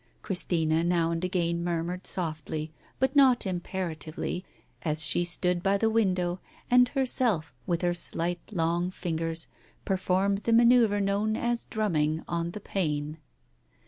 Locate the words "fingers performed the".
8.89-10.53